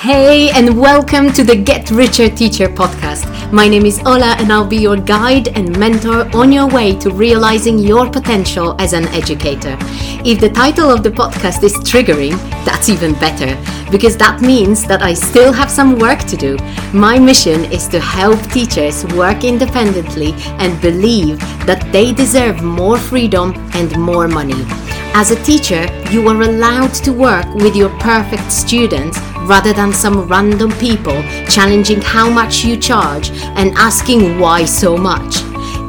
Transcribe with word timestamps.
Hey, 0.00 0.50
and 0.50 0.78
welcome 0.78 1.32
to 1.32 1.42
the 1.42 1.56
Get 1.56 1.90
Richer 1.90 2.28
Teacher 2.30 2.68
podcast. 2.68 3.52
My 3.52 3.66
name 3.66 3.84
is 3.84 3.98
Ola, 4.06 4.36
and 4.38 4.52
I'll 4.52 4.64
be 4.64 4.76
your 4.76 4.96
guide 4.96 5.48
and 5.58 5.76
mentor 5.76 6.30
on 6.36 6.52
your 6.52 6.68
way 6.68 6.96
to 6.98 7.10
realizing 7.10 7.80
your 7.80 8.08
potential 8.08 8.76
as 8.78 8.92
an 8.92 9.08
educator. 9.08 9.76
If 10.24 10.38
the 10.38 10.50
title 10.50 10.88
of 10.88 11.02
the 11.02 11.10
podcast 11.10 11.64
is 11.64 11.74
triggering, 11.78 12.38
that's 12.64 12.88
even 12.88 13.14
better, 13.14 13.60
because 13.90 14.16
that 14.18 14.40
means 14.40 14.84
that 14.86 15.02
I 15.02 15.14
still 15.14 15.52
have 15.52 15.68
some 15.68 15.98
work 15.98 16.20
to 16.26 16.36
do. 16.36 16.56
My 16.94 17.18
mission 17.18 17.64
is 17.64 17.88
to 17.88 17.98
help 17.98 18.40
teachers 18.52 19.04
work 19.16 19.42
independently 19.42 20.32
and 20.60 20.80
believe 20.80 21.40
that 21.66 21.90
they 21.90 22.12
deserve 22.12 22.62
more 22.62 22.98
freedom 22.98 23.52
and 23.74 23.98
more 23.98 24.28
money. 24.28 24.64
As 25.14 25.30
a 25.30 25.42
teacher, 25.42 25.86
you 26.10 26.28
are 26.28 26.42
allowed 26.42 26.94
to 27.04 27.12
work 27.12 27.46
with 27.54 27.74
your 27.74 27.90
perfect 27.98 28.52
students 28.52 29.18
rather 29.48 29.72
than 29.72 29.92
some 29.92 30.28
random 30.28 30.70
people 30.72 31.20
challenging 31.48 32.00
how 32.00 32.30
much 32.30 32.64
you 32.64 32.76
charge 32.76 33.30
and 33.56 33.72
asking 33.76 34.38
why 34.38 34.64
so 34.64 34.96
much. 34.96 35.36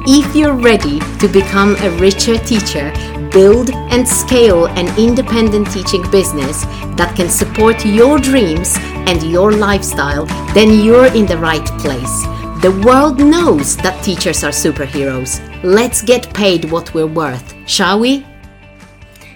If 0.08 0.36
you're 0.36 0.56
ready 0.56 1.00
to 1.20 1.28
become 1.28 1.76
a 1.76 1.92
richer 2.00 2.38
teacher, 2.38 2.92
build 3.32 3.70
and 3.92 4.08
scale 4.08 4.66
an 4.66 4.88
independent 4.98 5.70
teaching 5.72 6.10
business 6.10 6.64
that 6.96 7.14
can 7.16 7.30
support 7.30 7.86
your 7.86 8.18
dreams 8.18 8.76
and 9.08 9.22
your 9.24 9.52
lifestyle, 9.52 10.26
then 10.54 10.84
you're 10.84 11.14
in 11.14 11.26
the 11.28 11.38
right 11.38 11.66
place. 11.80 12.24
The 12.62 12.82
world 12.86 13.20
knows 13.20 13.78
that 13.78 14.04
teachers 14.04 14.44
are 14.44 14.52
superheroes. 14.52 15.40
Let's 15.64 16.02
get 16.02 16.34
paid 16.34 16.72
what 16.72 16.94
we're 16.94 17.06
worth, 17.08 17.56
shall 17.68 18.00
we? 18.00 18.26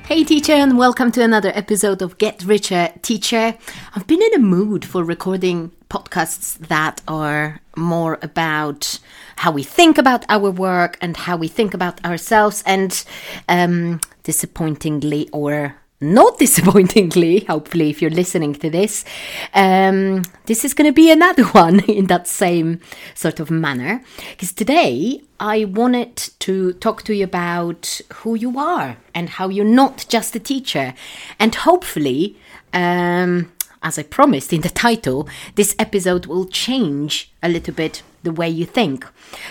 Hey, 0.05 0.25
teacher, 0.25 0.52
and 0.52 0.77
welcome 0.77 1.13
to 1.13 1.23
another 1.23 1.53
episode 1.55 2.02
of 2.02 2.17
Get 2.17 2.44
Richer 2.44 2.89
Teacher. 3.02 3.55
I've 3.95 4.05
been 4.05 4.21
in 4.21 4.34
a 4.34 4.39
mood 4.39 4.84
for 4.84 5.02
recording 5.02 5.71
podcasts 5.89 6.57
that 6.67 7.02
are 7.07 7.61
more 7.77 8.19
about 8.22 9.00
how 9.38 9.52
we 9.52 9.63
think 9.63 9.97
about 9.97 10.25
our 10.28 10.52
work 10.52 10.97
and 11.00 11.16
how 11.16 11.38
we 11.38 11.47
think 11.47 11.73
about 11.73 12.03
ourselves, 12.03 12.63
and 12.66 13.03
um, 13.47 14.02
disappointingly 14.23 15.30
or 15.31 15.78
not 16.04 16.38
disappointingly, 16.46 17.46
hopefully, 17.46 17.90
if 17.90 18.02
you're 18.02 18.12
listening 18.12 18.54
to 18.56 18.70
this, 18.70 19.06
um, 19.54 20.23
this 20.46 20.66
is 20.66 20.73
going 20.73 20.90
to 20.90 20.94
be 20.94 21.12
another 21.12 21.44
one 21.64 21.80
in 21.86 22.08
that 22.08 22.28
same 22.28 22.82
sort 23.16 23.40
of 23.40 23.50
manner. 23.50 24.04
Because 24.31 24.52
today 24.52 25.22
I 25.40 25.66
wanted 25.66 26.18
to 26.40 26.74
talk 26.74 27.04
to 27.04 27.16
you 27.16 27.24
about 27.24 28.02
who 28.14 28.36
you 28.36 28.59
are 28.59 28.98
and 29.16 29.30
how 29.30 29.50
you're 29.50 29.66
not 29.66 30.06
just 30.09 30.36
a 30.36 30.40
teacher. 30.40 30.94
And 31.40 31.56
hopefully, 31.56 32.38
um, 32.74 33.52
as 33.84 34.00
I 34.00 34.03
promised 34.03 34.53
in 34.53 34.62
the 34.62 34.70
title, 34.70 35.28
this 35.56 35.76
episode 35.78 36.26
will 36.26 36.45
change 36.45 37.31
a 37.44 37.50
little 37.50 37.73
bit 37.73 38.02
the 38.23 38.31
way 38.31 38.50
you 38.50 38.66
think. 38.66 39.06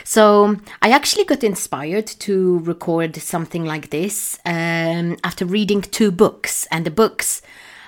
So 0.04 0.56
I 0.80 0.90
actually 0.90 1.24
got 1.24 1.44
inspired 1.44 2.06
to 2.06 2.58
record 2.60 3.16
something 3.16 3.64
like 3.64 3.90
this 3.90 4.38
um, 4.44 5.18
after 5.22 5.44
reading 5.44 5.82
two 5.82 6.10
books, 6.10 6.66
and 6.70 6.86
the 6.86 6.90
books 6.90 7.42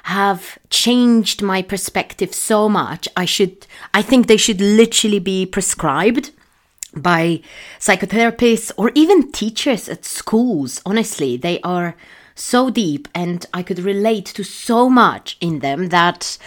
have 0.04 0.58
changed 0.68 1.40
my 1.40 1.62
perspective 1.62 2.34
so 2.34 2.68
much. 2.68 3.08
I 3.16 3.24
should, 3.24 3.66
I 3.94 4.02
think 4.02 4.26
they 4.26 4.36
should 4.36 4.60
literally 4.60 5.18
be 5.18 5.46
prescribed 5.46 6.30
by 6.94 7.40
psychotherapists 7.80 8.70
or 8.76 8.92
even 8.94 9.32
teachers 9.32 9.88
at 9.88 10.04
schools. 10.04 10.82
Honestly, 10.84 11.38
they 11.38 11.58
are 11.62 11.96
so 12.34 12.70
deep 12.70 13.08
and 13.14 13.46
I 13.52 13.62
could 13.62 13.78
relate 13.78 14.26
to 14.26 14.44
so 14.44 14.88
much 14.88 15.36
in 15.40 15.60
them 15.60 15.88
that 15.88 16.38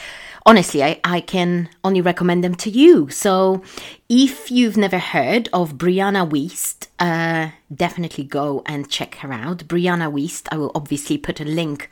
honestly, 0.45 0.83
I, 0.83 0.99
I 1.03 1.21
can 1.21 1.69
only 1.83 2.02
recommend 2.02 2.43
them 2.43 2.55
to 2.55 2.69
you. 2.69 3.09
So 3.09 3.61
if 4.09 4.50
you've 4.50 4.77
never 4.77 5.00
heard 5.00 5.50
of 5.52 5.73
Brianna 5.73 6.30
Wiest, 6.30 6.88
uh, 6.97 7.52
definitely 7.73 8.23
go 8.23 8.64
and 8.65 8.89
check 8.89 9.15
her 9.15 9.33
out. 9.33 9.67
Brianna 9.67 10.09
Wiest, 10.09 10.48
I 10.49 10.55
will 10.55 10.71
obviously 10.73 11.17
put 11.17 11.42
a 11.42 11.43
link 11.43 11.89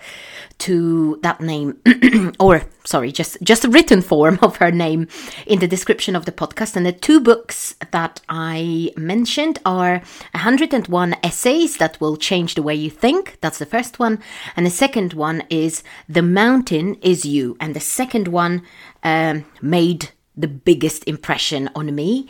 to 0.60 1.20
that 1.24 1.42
name, 1.42 1.78
or 2.40 2.62
sorry, 2.86 3.12
just 3.12 3.38
just 3.44 3.66
a 3.66 3.70
written 3.70 4.02
form 4.02 4.40
of 4.42 4.56
her 4.58 4.72
name 4.72 5.10
in 5.46 5.60
the 5.60 5.68
description 5.68 6.16
of 6.16 6.24
the 6.24 6.32
podcast. 6.32 6.78
And 6.78 6.86
the 6.86 6.94
two 6.94 7.20
books 7.20 7.76
that 7.92 8.22
I 8.30 8.92
mentioned 8.96 9.60
are 9.66 10.02
101 10.32 11.16
essays 11.22 11.76
that 11.78 12.00
will 12.00 12.16
change 12.16 12.56
the 12.56 12.64
way 12.64 12.76
you 12.76 12.90
think. 12.90 13.38
That's 13.42 13.60
the 13.60 13.66
first 13.66 14.00
one, 14.00 14.20
and 14.56 14.66
the 14.66 14.70
second 14.70 15.12
one 15.14 15.44
is 15.50 15.84
The 16.08 16.22
Mountain 16.22 16.96
Is 17.02 17.26
You, 17.26 17.58
and 17.60 17.76
the 17.76 17.82
second 17.82 18.30
one 18.30 18.62
um, 19.04 19.44
made 19.62 20.12
the 20.38 20.48
biggest 20.48 21.04
impression 21.06 21.70
on 21.76 21.94
me. 21.94 22.28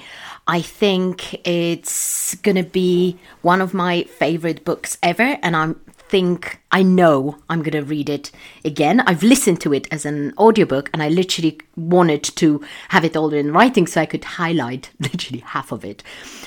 I 0.48 0.62
think 0.62 1.46
it's 1.48 2.36
going 2.36 2.58
to 2.58 2.64
be 2.64 3.18
one 3.42 3.62
of 3.62 3.74
my 3.74 4.04
favorite 4.04 4.64
books 4.64 4.98
ever, 5.02 5.38
and 5.42 5.56
I 5.56 5.74
think 6.08 6.60
I 6.72 6.84
know 6.84 7.38
I'm 7.50 7.60
going 7.60 7.72
to 7.72 7.82
read 7.82 8.10
it 8.10 8.32
again. 8.64 9.02
I've 9.02 9.24
listened 9.24 9.60
to 9.62 9.74
it 9.74 9.88
as 9.92 10.06
an 10.06 10.34
audiobook, 10.38 10.90
and 10.94 11.02
I 11.02 11.10
literally 11.10 11.60
wanted 11.76 12.24
to 12.24 12.64
have 12.90 13.04
it 13.04 13.18
all 13.18 13.34
in 13.34 13.52
writing 13.52 13.88
so 13.88 14.02
I 14.02 14.06
could 14.06 14.24
highlight 14.24 14.92
literally 15.00 15.40
half 15.40 15.72
of 15.72 15.84
it. 15.84 16.04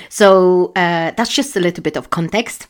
So 0.08 0.72
uh, 0.76 1.12
that's 1.16 1.34
just 1.34 1.56
a 1.56 1.60
little 1.60 1.82
bit 1.82 1.96
of 1.96 2.10
context. 2.10 2.69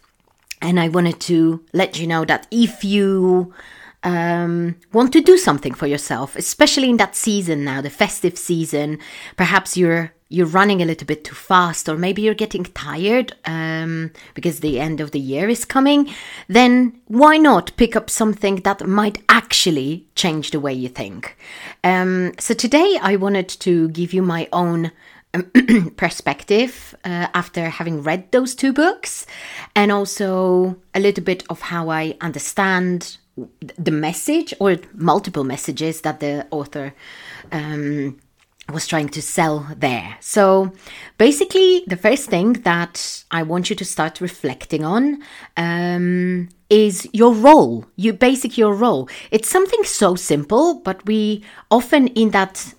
And 0.60 0.80
I 0.80 0.88
wanted 0.88 1.20
to 1.20 1.64
let 1.72 2.00
you 2.00 2.06
know 2.06 2.24
that 2.24 2.46
if 2.50 2.82
you 2.82 3.54
um, 4.02 4.76
want 4.92 5.12
to 5.12 5.20
do 5.20 5.36
something 5.36 5.74
for 5.74 5.86
yourself, 5.86 6.36
especially 6.36 6.90
in 6.90 6.98
that 6.98 7.16
season 7.16 7.64
now, 7.64 7.80
the 7.80 7.90
festive 7.90 8.38
season. 8.38 8.98
Perhaps 9.36 9.76
you're 9.76 10.12
you're 10.30 10.46
running 10.46 10.82
a 10.82 10.84
little 10.84 11.06
bit 11.06 11.24
too 11.24 11.34
fast, 11.34 11.88
or 11.88 11.96
maybe 11.96 12.20
you're 12.20 12.34
getting 12.34 12.64
tired 12.64 13.34
um, 13.46 14.10
because 14.34 14.60
the 14.60 14.78
end 14.78 15.00
of 15.00 15.10
the 15.12 15.18
year 15.18 15.48
is 15.48 15.64
coming. 15.64 16.12
Then 16.48 17.00
why 17.06 17.38
not 17.38 17.74
pick 17.78 17.96
up 17.96 18.10
something 18.10 18.56
that 18.56 18.86
might 18.86 19.22
actually 19.30 20.06
change 20.14 20.50
the 20.50 20.60
way 20.60 20.74
you 20.74 20.90
think? 20.90 21.36
Um, 21.82 22.34
so 22.38 22.52
today 22.52 22.98
I 23.00 23.16
wanted 23.16 23.48
to 23.48 23.88
give 23.88 24.12
you 24.12 24.20
my 24.20 24.48
own 24.52 24.92
perspective 25.96 26.94
uh, 27.04 27.28
after 27.34 27.70
having 27.70 28.02
read 28.02 28.30
those 28.30 28.54
two 28.54 28.72
books 28.72 29.26
and 29.74 29.90
also 29.90 30.76
a 30.94 31.00
little 31.00 31.24
bit 31.24 31.42
of 31.48 31.60
how 31.60 31.88
I 31.88 32.16
understand 32.20 33.16
the 33.76 33.90
message 33.90 34.54
or 34.60 34.76
multiple 34.94 35.44
messages 35.44 36.00
that 36.02 36.20
the 36.20 36.46
author 36.50 36.94
um, 37.52 38.18
was 38.72 38.86
trying 38.86 39.08
to 39.08 39.22
sell 39.22 39.66
there. 39.76 40.16
So 40.20 40.72
basically, 41.16 41.84
the 41.86 41.96
first 41.96 42.28
thing 42.28 42.52
that 42.64 43.24
I 43.30 43.42
want 43.42 43.70
you 43.70 43.76
to 43.76 43.84
start 43.84 44.20
reflecting 44.20 44.84
on 44.84 45.22
um, 45.56 46.48
is 46.68 47.08
your 47.12 47.32
role. 47.32 47.86
You 47.96 48.12
basic 48.12 48.58
your 48.58 48.74
role. 48.74 49.08
It's 49.30 49.48
something 49.48 49.84
so 49.84 50.16
simple, 50.16 50.80
but 50.84 51.04
we 51.06 51.44
often 51.70 52.08
in 52.08 52.30
that 52.30 52.74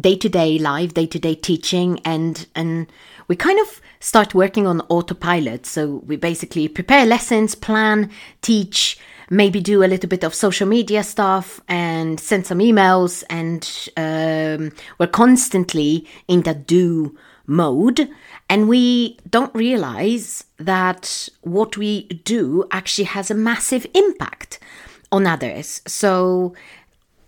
day 0.00 0.16
to 0.16 0.28
day 0.28 0.58
life, 0.58 0.94
day 0.94 1.06
to 1.06 1.18
day 1.18 1.34
teaching, 1.34 2.00
and 2.04 2.46
and 2.56 2.86
we 3.28 3.36
kind 3.36 3.60
of 3.60 3.80
start 4.00 4.34
working 4.34 4.66
on 4.66 4.80
autopilot. 4.88 5.66
So 5.66 6.02
we 6.06 6.16
basically 6.16 6.68
prepare 6.68 7.06
lessons, 7.06 7.54
plan, 7.54 8.10
teach 8.42 8.98
maybe 9.30 9.60
do 9.60 9.82
a 9.82 9.86
little 9.86 10.08
bit 10.08 10.24
of 10.24 10.34
social 10.34 10.68
media 10.68 11.02
stuff 11.02 11.60
and 11.68 12.20
send 12.20 12.46
some 12.46 12.58
emails 12.58 13.24
and 13.28 13.88
um, 13.96 14.72
we're 14.98 15.06
constantly 15.06 16.06
in 16.28 16.42
that 16.42 16.66
do 16.66 17.16
mode. 17.46 18.08
And 18.48 18.68
we 18.68 19.18
don't 19.28 19.54
realize 19.54 20.44
that 20.58 21.28
what 21.42 21.76
we 21.76 22.04
do 22.24 22.66
actually 22.70 23.04
has 23.04 23.30
a 23.30 23.34
massive 23.34 23.86
impact 23.94 24.58
on 25.10 25.26
others. 25.26 25.82
So 25.86 26.54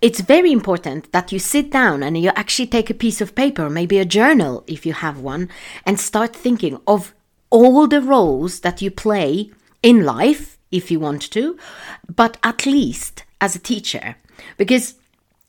it's 0.01 0.21
very 0.21 0.53
important 0.53 1.11
that 1.13 1.33
you 1.33 1.39
sit 1.39 1.71
down 1.71 2.03
and 2.03 2.17
you 2.17 2.31
actually 2.31 2.67
take 2.67 2.91
a 2.91 2.95
piece 2.95 3.21
of 3.21 3.35
paper, 3.35 3.69
maybe 3.69 3.99
a 3.99 4.05
journal 4.05 4.65
if 4.67 4.87
you 4.87 4.93
have 4.93 5.19
one, 5.19 5.49
and 5.85 5.99
start 5.99 6.35
thinking 6.35 6.81
of 6.87 7.15
all 7.51 7.87
the 7.87 8.01
roles 8.01 8.61
that 8.61 8.81
you 8.83 8.91
play 8.91 9.51
in 9.83 10.05
life 10.05 10.58
if 10.71 10.91
you 10.91 11.01
want 11.01 11.23
to, 11.33 11.57
but 12.15 12.37
at 12.43 12.67
least 12.67 13.25
as 13.41 13.55
a 13.55 13.61
teacher, 13.61 14.17
because 14.57 14.95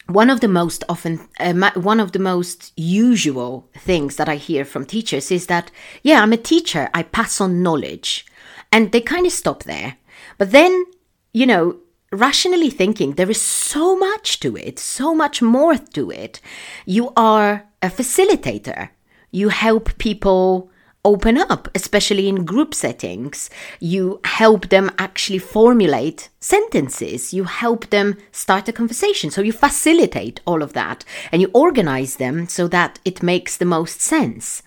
one 0.08 0.30
of 0.30 0.40
the 0.40 0.48
most 0.48 0.84
often 0.90 1.28
uh, 1.40 1.72
one 1.76 2.00
of 2.00 2.14
the 2.14 2.20
most 2.20 2.74
usual 2.76 3.70
things 3.78 4.16
that 4.16 4.28
i 4.28 4.38
hear 4.38 4.66
from 4.66 4.84
teachers 4.84 5.30
is 5.30 5.46
that 5.46 5.70
yeah 6.02 6.24
i'm 6.24 6.34
a 6.34 6.38
teacher 6.38 6.90
i 6.96 7.04
pass 7.04 7.40
on 7.40 7.62
knowledge 7.62 8.26
and 8.72 8.92
they 8.92 9.02
kind 9.02 9.26
of 9.26 9.32
stop 9.32 9.64
there. 9.64 9.98
But 10.38 10.52
then 10.52 10.86
you 11.34 11.46
know 11.46 11.78
rationally 12.12 12.72
thinking 12.72 13.14
there 13.14 13.30
is 13.30 13.40
so 13.40 13.96
much 13.96 14.40
to 14.40 14.58
it 14.58 14.80
so 14.80 15.14
much 15.14 15.42
more 15.42 15.78
to 15.78 16.12
it. 16.12 16.42
You 16.86 17.14
are 17.16 17.68
a 17.82 17.90
facilitator. 17.90 18.90
You 19.32 19.50
help 19.50 19.98
people 20.00 20.72
open 21.06 21.38
up, 21.38 21.70
especially 21.74 22.28
in 22.28 22.46
group 22.46 22.74
settings. 22.74 23.50
You 23.80 24.20
help 24.24 24.70
them 24.70 24.92
actually 24.98 25.40
formulate 25.40 26.30
sentences. 26.40 27.34
You 27.34 27.46
help 27.46 27.90
them 27.90 28.18
start 28.32 28.68
a 28.68 28.74
conversation. 28.74 29.32
So 29.32 29.42
you 29.42 29.52
facilitate 29.52 30.42
all 30.46 30.62
of 30.62 30.74
that 30.74 31.06
and 31.32 31.42
you 31.42 31.50
organize 31.54 32.18
them 32.18 32.48
so 32.48 32.68
that 32.68 33.00
it 33.06 33.24
makes 33.24 33.58
the 33.58 33.66
most 33.66 34.02
sense. 34.02 34.62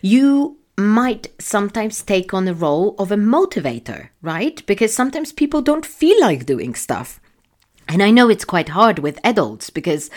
You 0.00 0.58
might 0.78 1.28
sometimes 1.38 2.02
take 2.02 2.32
on 2.32 2.44
the 2.44 2.54
role 2.54 2.94
of 2.98 3.12
a 3.12 3.16
motivator, 3.16 4.08
right? 4.22 4.64
Because 4.66 4.94
sometimes 4.94 5.32
people 5.32 5.60
don't 5.60 5.86
feel 5.86 6.18
like 6.20 6.46
doing 6.46 6.74
stuff. 6.74 7.20
And 7.92 8.02
I 8.02 8.10
know 8.10 8.30
it's 8.30 8.46
quite 8.46 8.70
hard 8.70 9.00
with 9.00 9.20
adults 9.22 9.68
because, 9.68 10.08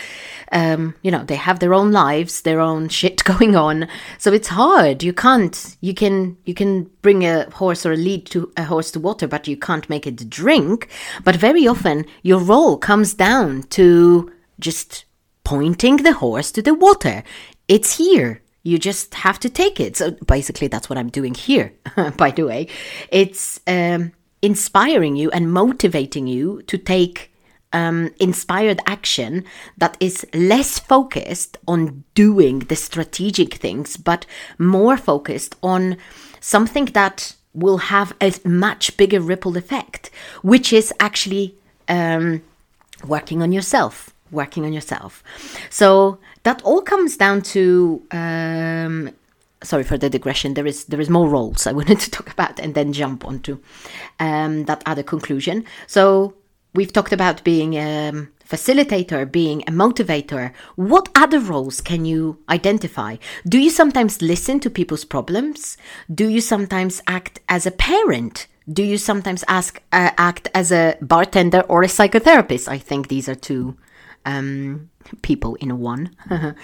um, 0.53 0.95
you 1.01 1.11
know, 1.11 1.25
they 1.25 1.35
have 1.35 1.59
their 1.59 1.73
own 1.73 1.91
lives, 1.91 2.43
their 2.43 2.61
own 2.61 2.87
shit 2.99 3.21
going 3.25 3.57
on. 3.57 3.89
So 4.17 4.31
it's 4.31 4.47
hard. 4.47 5.03
You 5.03 5.11
can't. 5.11 5.75
You 5.81 5.93
can. 5.93 6.37
You 6.45 6.53
can 6.53 6.85
bring 7.01 7.25
a 7.25 7.49
horse 7.49 7.85
or 7.85 7.91
a 7.91 7.97
lead 7.97 8.27
to 8.27 8.49
a 8.55 8.63
horse 8.63 8.91
to 8.91 9.01
water, 9.01 9.27
but 9.27 9.45
you 9.45 9.57
can't 9.57 9.89
make 9.89 10.07
it 10.07 10.29
drink. 10.29 10.87
But 11.25 11.35
very 11.35 11.67
often, 11.67 12.05
your 12.23 12.39
role 12.39 12.77
comes 12.77 13.13
down 13.13 13.63
to 13.71 14.31
just 14.57 15.03
pointing 15.43 15.97
the 15.97 16.13
horse 16.13 16.53
to 16.53 16.61
the 16.61 16.73
water. 16.73 17.23
It's 17.67 17.97
here. 17.97 18.41
You 18.63 18.79
just 18.79 19.13
have 19.15 19.37
to 19.41 19.49
take 19.49 19.81
it. 19.81 19.97
So 19.97 20.11
basically, 20.25 20.69
that's 20.69 20.89
what 20.89 20.97
I'm 20.97 21.09
doing 21.09 21.35
here. 21.35 21.73
by 22.17 22.31
the 22.31 22.43
way, 22.43 22.69
it's 23.09 23.59
um, 23.67 24.13
inspiring 24.41 25.17
you 25.17 25.29
and 25.31 25.51
motivating 25.51 26.25
you 26.25 26.61
to 26.63 26.77
take 26.77 27.34
um, 27.75 28.09
inspired 28.19 28.79
action 28.87 29.43
that 29.77 29.97
is 29.99 30.25
less 30.33 30.79
focused 30.79 31.57
on 31.67 32.05
doing 32.15 32.59
the 32.59 32.75
strategic 32.75 33.55
things, 33.55 33.97
but 33.97 34.25
more 34.57 34.95
focused 34.95 35.55
on 35.61 35.97
something 36.39 36.85
that 36.99 37.35
will 37.53 37.77
have 37.77 38.13
a 38.21 38.33
much 38.45 38.95
bigger 38.95 39.19
ripple 39.19 39.57
effect, 39.57 40.09
which 40.41 40.71
is 40.71 40.93
actually 41.01 41.53
um, 41.89 42.41
working 43.05 43.41
on 43.41 43.51
yourself. 43.51 44.11
Working 44.31 44.65
on 44.65 44.73
yourself. 44.73 45.23
So 45.69 46.17
that 46.43 46.61
all 46.63 46.81
comes 46.81 47.17
down 47.17 47.41
to 47.53 48.01
um, 48.11 49.11
sorry 49.63 49.83
for 49.83 49.97
the 49.97 50.09
digression 50.09 50.53
there 50.53 50.67
is 50.67 50.85
there 50.85 51.01
is 51.01 51.09
more 51.09 51.27
roles 51.27 51.65
i 51.65 51.71
wanted 51.71 51.99
to 51.99 52.11
talk 52.11 52.29
about 52.29 52.59
and 52.59 52.75
then 52.75 52.93
jump 52.93 53.25
onto 53.25 53.57
um, 54.19 54.65
that 54.65 54.83
other 54.85 55.01
conclusion 55.01 55.63
so 55.87 56.35
We've 56.75 56.91
talked 56.91 57.13
about 57.13 57.41
being 57.45 57.75
a 57.75 58.27
facilitator, 58.45 59.31
being 59.31 59.61
a 59.61 59.71
motivator. 59.71 60.51
What 60.75 61.07
other 61.15 61.39
roles 61.39 61.79
can 61.79 62.03
you 62.03 62.37
identify? 62.49 63.15
Do 63.47 63.57
you 63.57 63.69
sometimes 63.69 64.21
listen 64.21 64.59
to 64.59 64.69
people's 64.69 65.05
problems? 65.05 65.77
Do 66.13 66.27
you 66.27 66.41
sometimes 66.41 67.01
act 67.07 67.39
as 67.47 67.65
a 67.65 67.71
parent? 67.71 68.47
Do 68.67 68.83
you 68.83 68.97
sometimes 68.97 69.45
ask 69.47 69.81
uh, 69.93 70.11
act 70.17 70.49
as 70.53 70.73
a 70.73 70.97
bartender 71.01 71.61
or 71.61 71.81
a 71.83 71.87
psychotherapist? 71.87 72.67
I 72.67 72.77
think 72.77 73.07
these 73.07 73.29
are 73.29 73.35
two 73.35 73.77
um, 74.25 74.89
people 75.21 75.55
in 75.55 75.79
one. 75.79 76.13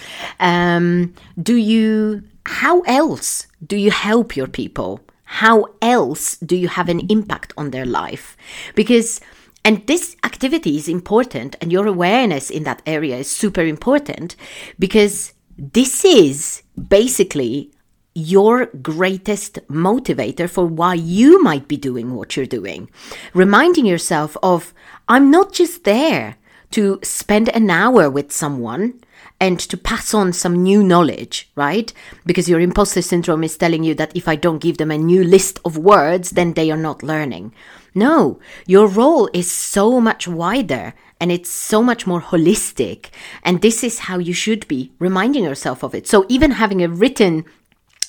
um, 0.41 1.13
do 1.41 1.55
you? 1.55 2.23
How 2.45 2.81
else 2.81 3.47
do 3.65 3.77
you 3.77 3.91
help 3.91 4.35
your 4.35 4.47
people? 4.47 4.99
How 5.23 5.67
else 5.81 6.35
do 6.37 6.57
you 6.57 6.67
have 6.67 6.89
an 6.89 6.99
impact 7.09 7.53
on 7.55 7.71
their 7.71 7.85
life? 7.85 8.35
Because 8.75 9.21
and 9.63 9.85
this 9.87 10.15
activity 10.23 10.77
is 10.77 10.87
important, 10.87 11.55
and 11.61 11.71
your 11.71 11.87
awareness 11.87 12.49
in 12.49 12.63
that 12.63 12.81
area 12.85 13.17
is 13.17 13.29
super 13.29 13.61
important 13.61 14.35
because 14.79 15.33
this 15.57 16.03
is 16.03 16.63
basically 16.89 17.71
your 18.13 18.65
greatest 18.81 19.59
motivator 19.67 20.49
for 20.49 20.65
why 20.65 20.95
you 20.95 21.41
might 21.41 21.67
be 21.67 21.77
doing 21.77 22.15
what 22.15 22.35
you're 22.35 22.45
doing. 22.45 22.89
Reminding 23.33 23.85
yourself 23.85 24.35
of, 24.43 24.73
I'm 25.07 25.31
not 25.31 25.53
just 25.53 25.83
there 25.83 26.37
to 26.71 26.99
spend 27.03 27.49
an 27.49 27.69
hour 27.69 28.09
with 28.09 28.31
someone 28.31 28.99
and 29.41 29.59
to 29.59 29.75
pass 29.75 30.13
on 30.13 30.31
some 30.31 30.61
new 30.61 30.83
knowledge, 30.83 31.49
right? 31.55 31.91
Because 32.27 32.47
your 32.47 32.59
imposter 32.59 33.01
syndrome 33.01 33.43
is 33.43 33.57
telling 33.57 33.83
you 33.83 33.95
that 33.95 34.15
if 34.15 34.27
I 34.27 34.35
don't 34.35 34.61
give 34.61 34.77
them 34.77 34.91
a 34.91 34.97
new 34.99 35.23
list 35.23 35.59
of 35.65 35.79
words, 35.79 36.29
then 36.29 36.53
they 36.53 36.69
are 36.69 36.77
not 36.77 37.01
learning. 37.01 37.51
No, 37.95 38.39
your 38.67 38.87
role 38.87 39.29
is 39.33 39.51
so 39.51 39.99
much 39.99 40.27
wider 40.27 40.93
and 41.19 41.31
it's 41.31 41.49
so 41.49 41.81
much 41.81 42.05
more 42.05 42.21
holistic. 42.21 43.09
And 43.43 43.61
this 43.61 43.83
is 43.83 43.99
how 43.99 44.19
you 44.19 44.31
should 44.31 44.67
be 44.67 44.91
reminding 44.99 45.43
yourself 45.43 45.83
of 45.83 45.95
it. 45.95 46.07
So 46.07 46.23
even 46.29 46.51
having 46.51 46.83
a 46.83 46.87
written 46.87 47.43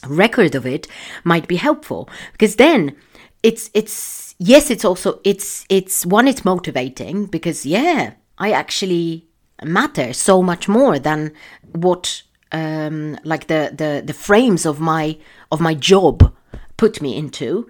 record 0.07 0.55
of 0.55 0.67
it 0.67 0.87
might 1.25 1.49
be 1.49 1.57
helpful 1.57 2.11
because 2.33 2.57
then 2.57 2.95
it's, 3.43 3.71
it's, 3.73 4.35
yes, 4.39 4.71
it's 4.71 4.85
also, 4.85 5.19
it's, 5.25 5.65
it's 5.71 6.05
one, 6.05 6.29
it's 6.29 6.45
motivating 6.45 7.25
because 7.25 7.65
yeah, 7.65 8.13
I 8.37 8.53
actually 8.53 9.29
matter 9.65 10.13
so 10.13 10.43
much 10.43 10.69
more 10.69 10.99
than 10.99 11.33
what, 11.73 12.23
um, 12.53 13.19
like 13.25 13.47
the, 13.47 13.73
the, 13.75 14.03
the 14.05 14.13
frames 14.13 14.67
of 14.67 14.81
my, 14.81 15.19
of 15.51 15.61
my 15.61 15.75
job 15.75 16.35
put 16.77 17.01
me 17.01 17.17
into. 17.17 17.69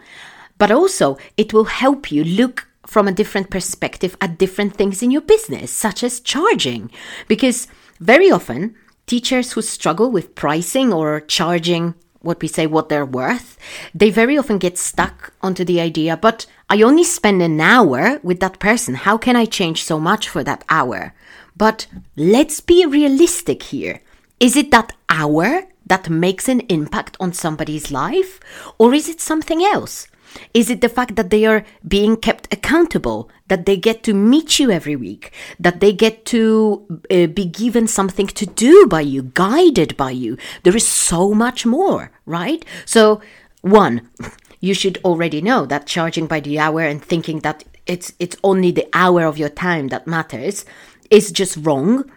But 0.58 0.70
also, 0.70 1.18
it 1.36 1.52
will 1.52 1.64
help 1.64 2.12
you 2.12 2.24
look 2.24 2.68
from 2.86 3.08
a 3.08 3.12
different 3.12 3.50
perspective 3.50 4.16
at 4.20 4.38
different 4.38 4.74
things 4.74 5.02
in 5.02 5.10
your 5.10 5.22
business, 5.22 5.70
such 5.70 6.02
as 6.02 6.20
charging. 6.20 6.90
Because 7.28 7.68
very 8.00 8.30
often, 8.30 8.74
teachers 9.06 9.52
who 9.52 9.62
struggle 9.62 10.10
with 10.10 10.34
pricing 10.34 10.92
or 10.92 11.20
charging 11.20 11.94
what 12.20 12.40
we 12.40 12.48
say 12.48 12.66
what 12.66 12.88
they're 12.88 13.04
worth, 13.04 13.58
they 13.94 14.10
very 14.10 14.38
often 14.38 14.58
get 14.58 14.78
stuck 14.78 15.32
onto 15.42 15.64
the 15.64 15.80
idea, 15.80 16.16
but 16.16 16.46
I 16.70 16.82
only 16.82 17.04
spend 17.04 17.42
an 17.42 17.60
hour 17.60 18.20
with 18.22 18.40
that 18.40 18.58
person. 18.58 18.94
How 18.94 19.18
can 19.18 19.36
I 19.36 19.44
change 19.44 19.84
so 19.84 19.98
much 19.98 20.28
for 20.28 20.44
that 20.44 20.64
hour? 20.68 21.14
But 21.62 21.86
let's 22.16 22.58
be 22.58 22.84
realistic 22.84 23.62
here. 23.62 24.00
Is 24.40 24.56
it 24.56 24.72
that 24.72 24.94
hour 25.08 25.68
that 25.86 26.10
makes 26.10 26.48
an 26.48 26.62
impact 26.62 27.16
on 27.20 27.32
somebody's 27.32 27.92
life? 27.92 28.40
Or 28.78 28.92
is 28.92 29.08
it 29.08 29.20
something 29.20 29.62
else? 29.62 30.08
Is 30.54 30.70
it 30.70 30.80
the 30.80 30.88
fact 30.88 31.14
that 31.14 31.30
they 31.30 31.46
are 31.46 31.64
being 31.86 32.16
kept 32.16 32.52
accountable, 32.52 33.30
that 33.46 33.64
they 33.64 33.76
get 33.76 34.02
to 34.02 34.12
meet 34.12 34.58
you 34.58 34.72
every 34.72 34.96
week, 34.96 35.30
that 35.60 35.78
they 35.78 35.92
get 35.92 36.24
to 36.34 37.00
uh, 37.08 37.28
be 37.28 37.44
given 37.44 37.86
something 37.86 38.26
to 38.26 38.44
do 38.44 38.88
by 38.88 39.02
you, 39.02 39.22
guided 39.22 39.96
by 39.96 40.10
you? 40.10 40.36
There 40.64 40.74
is 40.74 40.88
so 40.88 41.32
much 41.32 41.64
more, 41.64 42.10
right? 42.26 42.64
So, 42.84 43.20
one, 43.60 44.10
you 44.58 44.74
should 44.74 44.98
already 45.04 45.40
know 45.40 45.66
that 45.66 45.86
charging 45.86 46.26
by 46.26 46.40
the 46.40 46.58
hour 46.58 46.80
and 46.80 47.00
thinking 47.00 47.38
that 47.40 47.62
it's 47.86 48.12
it's 48.18 48.36
only 48.44 48.70
the 48.70 48.88
hour 48.92 49.24
of 49.24 49.38
your 49.38 49.48
time 49.48 49.88
that 49.88 50.06
matters 50.06 50.64
is 51.12 51.30
just 51.30 51.58
wrong 51.58 52.10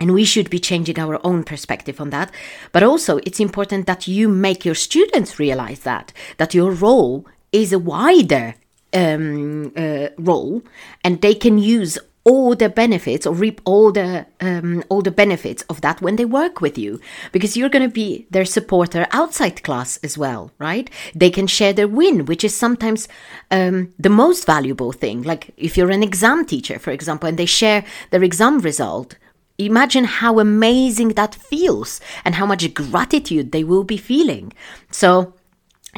and 0.00 0.14
we 0.14 0.24
should 0.24 0.48
be 0.48 0.58
changing 0.58 0.98
our 0.98 1.20
own 1.24 1.44
perspective 1.44 2.00
on 2.00 2.08
that. 2.10 2.32
But 2.72 2.82
also, 2.82 3.18
it's 3.18 3.38
important 3.38 3.86
that 3.86 4.08
you 4.08 4.28
make 4.28 4.64
your 4.64 4.74
students 4.74 5.38
realize 5.38 5.80
that, 5.80 6.12
that 6.38 6.54
your 6.54 6.70
role 6.72 7.26
is 7.52 7.72
a 7.72 7.78
wider 7.78 8.54
um, 8.94 9.72
uh, 9.76 10.08
role, 10.16 10.62
and 11.04 11.20
they 11.20 11.34
can 11.34 11.58
use 11.58 11.98
all 12.24 12.54
the 12.54 12.68
benefits 12.68 13.26
or 13.26 13.34
reap 13.34 13.60
all 13.64 13.90
the 13.92 14.26
um, 14.40 14.84
all 14.88 15.02
the 15.02 15.10
benefits 15.10 15.62
of 15.70 15.80
that 15.80 16.02
when 16.02 16.16
they 16.16 16.24
work 16.24 16.60
with 16.60 16.76
you. 16.76 17.00
Because 17.32 17.56
you're 17.56 17.68
going 17.68 17.88
to 17.88 17.92
be 17.92 18.26
their 18.30 18.44
supporter 18.44 19.06
outside 19.10 19.62
class 19.62 19.96
as 19.98 20.18
well 20.18 20.52
right? 20.58 20.90
They 21.14 21.30
can 21.30 21.46
share 21.46 21.72
their 21.72 21.88
win 21.88 22.26
which 22.26 22.44
is 22.44 22.54
sometimes 22.54 23.08
um, 23.50 23.92
the 23.98 24.10
most 24.10 24.46
valuable 24.46 24.92
thing. 24.92 25.22
Like 25.22 25.52
if 25.56 25.76
you're 25.76 25.90
an 25.90 26.02
exam 26.02 26.44
teacher 26.44 26.78
for 26.78 26.90
example 26.90 27.28
and 27.28 27.38
they 27.38 27.46
share 27.46 27.84
their 28.10 28.22
exam 28.22 28.58
result 28.60 29.16
imagine 29.58 30.04
how 30.04 30.38
amazing 30.38 31.08
that 31.10 31.34
feels 31.34 32.00
and 32.24 32.36
how 32.36 32.46
much 32.46 32.72
gratitude 32.72 33.52
they 33.52 33.62
will 33.62 33.84
be 33.84 33.98
feeling. 33.98 34.50
So 34.90 35.34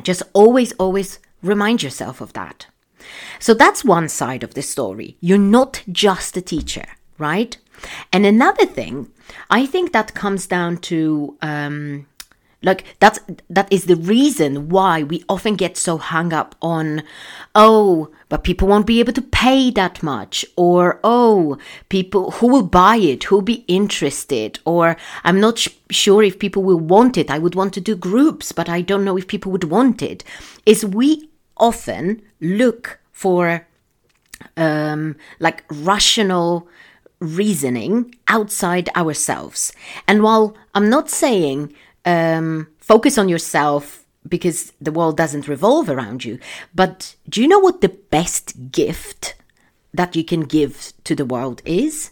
just 0.02 0.24
always 0.34 0.72
always 0.72 1.20
Remind 1.42 1.82
yourself 1.82 2.20
of 2.20 2.32
that. 2.34 2.66
So 3.38 3.54
that's 3.54 3.84
one 3.84 4.08
side 4.08 4.42
of 4.42 4.54
the 4.54 4.62
story. 4.62 5.16
You're 5.20 5.38
not 5.38 5.82
just 5.90 6.36
a 6.36 6.42
teacher, 6.42 6.86
right? 7.18 7.56
And 8.12 8.24
another 8.24 8.66
thing, 8.66 9.10
I 9.50 9.66
think 9.66 9.92
that 9.92 10.14
comes 10.14 10.46
down 10.46 10.78
to 10.78 11.36
um, 11.42 12.06
like 12.62 12.84
that's 13.00 13.18
that 13.50 13.70
is 13.72 13.86
the 13.86 13.96
reason 13.96 14.68
why 14.68 15.02
we 15.02 15.24
often 15.28 15.56
get 15.56 15.76
so 15.76 15.98
hung 15.98 16.32
up 16.32 16.54
on 16.62 17.02
oh 17.54 18.08
but 18.28 18.44
people 18.44 18.68
won't 18.68 18.86
be 18.86 19.00
able 19.00 19.12
to 19.12 19.22
pay 19.22 19.70
that 19.70 20.02
much 20.02 20.44
or 20.56 21.00
oh 21.02 21.58
people 21.88 22.30
who 22.32 22.46
will 22.46 22.62
buy 22.62 22.96
it 22.96 23.24
who 23.24 23.36
will 23.36 23.42
be 23.42 23.64
interested 23.68 24.58
or 24.64 24.96
i'm 25.24 25.40
not 25.40 25.58
sh- 25.58 25.68
sure 25.90 26.22
if 26.22 26.38
people 26.38 26.62
will 26.62 26.78
want 26.78 27.16
it 27.16 27.30
i 27.30 27.38
would 27.38 27.54
want 27.54 27.74
to 27.74 27.80
do 27.80 27.96
groups 27.96 28.52
but 28.52 28.68
i 28.68 28.80
don't 28.80 29.04
know 29.04 29.18
if 29.18 29.26
people 29.26 29.50
would 29.50 29.64
want 29.64 30.00
it 30.00 30.22
is 30.64 30.84
we 30.84 31.28
often 31.56 32.22
look 32.40 32.98
for 33.22 33.64
um, 34.56 35.16
like 35.38 35.64
rational 35.70 36.68
reasoning 37.20 38.14
outside 38.26 38.88
ourselves. 38.96 39.72
And 40.08 40.22
while 40.24 40.56
I'm 40.74 40.90
not 40.90 41.08
saying 41.08 41.72
um, 42.04 42.66
focus 42.78 43.16
on 43.18 43.28
yourself 43.28 44.04
because 44.28 44.72
the 44.80 44.92
world 44.92 45.16
doesn't 45.16 45.48
revolve 45.48 45.88
around 45.88 46.24
you. 46.24 46.38
But 46.74 47.14
do 47.28 47.40
you 47.40 47.48
know 47.48 47.58
what 47.60 47.80
the 47.80 47.96
best 48.10 48.72
gift 48.72 49.34
that 49.94 50.16
you 50.16 50.24
can 50.24 50.42
give 50.42 50.92
to 51.04 51.14
the 51.14 51.24
world 51.34 51.62
is? 51.64 52.10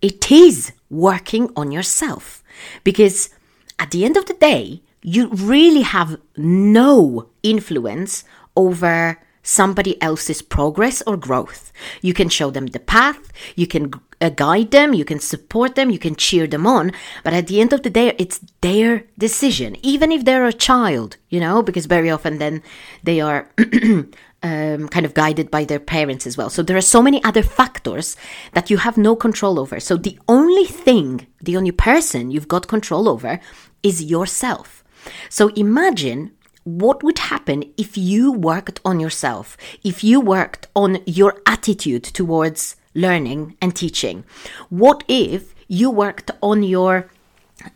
It 0.00 0.30
is 0.30 0.72
working 0.90 1.50
on 1.56 1.72
yourself. 1.72 2.42
Because 2.84 3.30
at 3.78 3.90
the 3.90 4.04
end 4.04 4.16
of 4.16 4.26
the 4.26 4.34
day, 4.34 4.82
you 5.02 5.28
really 5.28 5.82
have 5.82 6.20
no 6.36 7.28
influence 7.42 8.24
over 8.56 9.18
somebody 9.42 10.00
else's 10.00 10.42
progress 10.42 11.02
or 11.06 11.16
growth. 11.16 11.72
You 12.00 12.14
can 12.14 12.28
show 12.28 12.50
them 12.50 12.66
the 12.66 12.80
path, 12.80 13.32
you 13.56 13.66
can 13.66 13.92
uh, 14.20 14.30
guide 14.30 14.70
them, 14.70 14.94
you 14.94 15.04
can 15.04 15.18
support 15.18 15.74
them, 15.74 15.90
you 15.90 15.98
can 15.98 16.14
cheer 16.14 16.46
them 16.46 16.66
on, 16.66 16.92
but 17.24 17.34
at 17.34 17.48
the 17.48 17.60
end 17.60 17.72
of 17.72 17.82
the 17.82 17.90
day, 17.90 18.14
it's 18.18 18.40
their 18.60 19.04
decision, 19.18 19.76
even 19.82 20.12
if 20.12 20.24
they're 20.24 20.46
a 20.46 20.52
child, 20.52 21.16
you 21.28 21.40
know, 21.40 21.62
because 21.62 21.86
very 21.86 22.10
often 22.10 22.38
then 22.38 22.62
they 23.02 23.20
are. 23.20 23.48
um, 24.44 24.88
kind 24.88 25.06
of 25.06 25.14
guided 25.14 25.50
by 25.50 25.64
their 25.64 25.78
parents 25.78 26.26
as 26.26 26.36
well. 26.36 26.50
So 26.50 26.62
there 26.62 26.76
are 26.76 26.80
so 26.80 27.00
many 27.00 27.22
other 27.22 27.42
factors 27.42 28.16
that 28.54 28.70
you 28.70 28.78
have 28.78 28.98
no 28.98 29.14
control 29.14 29.58
over. 29.58 29.78
So 29.78 29.96
the 29.96 30.18
only 30.28 30.64
thing, 30.64 31.26
the 31.40 31.56
only 31.56 31.70
person 31.70 32.30
you've 32.30 32.48
got 32.48 32.66
control 32.66 33.08
over 33.08 33.38
is 33.82 34.02
yourself. 34.02 34.82
So 35.28 35.48
imagine 35.50 36.32
what 36.64 37.02
would 37.02 37.18
happen 37.18 37.64
if 37.76 37.96
you 37.96 38.32
worked 38.32 38.80
on 38.84 39.00
yourself, 39.00 39.56
if 39.82 40.04
you 40.04 40.20
worked 40.20 40.68
on 40.74 40.98
your 41.06 41.40
attitude 41.46 42.04
towards 42.04 42.76
learning 42.94 43.56
and 43.60 43.74
teaching? 43.74 44.24
What 44.68 45.04
if 45.08 45.54
you 45.68 45.90
worked 45.90 46.30
on 46.42 46.62
your 46.62 47.08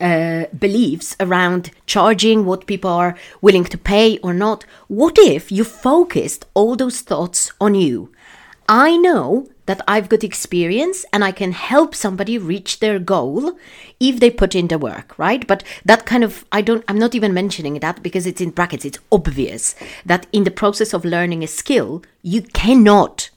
uh, 0.01 0.45
beliefs 0.59 1.17
around 1.21 1.71
charging 1.87 2.45
what 2.45 2.67
people 2.67 2.91
are 2.91 3.17
willing 3.41 3.65
to 3.65 3.79
pay 3.79 4.19
or 4.19 4.33
not? 4.33 4.65
What 4.89 5.19
if 5.19 5.51
you 5.51 5.65
focused 5.65 6.47
all 6.55 6.77
those 6.77 7.01
thoughts 7.01 7.53
on 7.61 7.75
you? 7.75 8.13
I 8.69 8.97
know 8.97 9.49
that 9.67 9.83
I've 9.87 10.09
got 10.09 10.25
experience 10.25 11.05
and 11.13 11.23
I 11.23 11.33
can 11.33 11.53
help 11.53 11.95
somebody 11.95 12.39
reach 12.39 12.81
their 12.81 12.99
goal 12.99 13.59
if 14.01 14.19
they 14.21 14.31
put 14.31 14.55
in 14.55 14.69
the 14.69 14.79
work, 14.79 15.19
right? 15.19 15.47
But 15.47 15.63
that 15.85 16.07
kind 16.07 16.25
of, 16.25 16.45
I 16.51 16.63
don't, 16.63 16.85
I'm 16.89 16.99
not 16.99 17.15
even 17.15 17.35
mentioning 17.35 17.79
that 17.81 18.03
because 18.03 18.27
it's 18.27 18.41
in 18.41 18.51
brackets. 18.51 18.85
It's 18.85 18.99
obvious 19.13 19.75
that 20.05 20.27
in 20.33 20.45
the 20.45 20.51
process 20.51 20.93
of 20.93 21.05
learning 21.05 21.43
a 21.43 21.49
skill, 21.49 22.03
you 22.23 22.43
cannot 22.43 23.31